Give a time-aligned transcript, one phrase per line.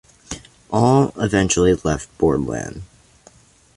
[0.71, 2.81] All eventually left Borland.